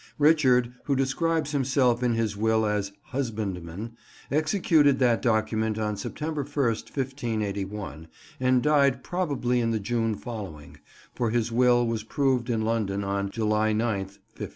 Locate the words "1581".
6.97-8.07